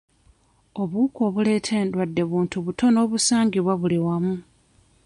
[0.81, 4.35] Obuwuka obuleeta endwadde buntu butono obusangibwa buli wamu.